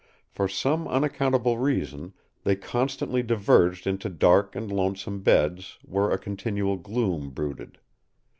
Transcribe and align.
For 0.31 0.47
some 0.47 0.87
unaccountable 0.87 1.59
reason, 1.59 2.13
they 2.43 2.55
constantly 2.55 3.21
diverged 3.21 3.85
into 3.85 4.09
dark 4.09 4.55
and 4.55 4.71
lonesome 4.71 5.19
beds, 5.21 5.77
where 5.83 6.09
a 6.09 6.17
continual 6.17 6.77
gloom 6.77 7.29
brooded. 7.29 7.77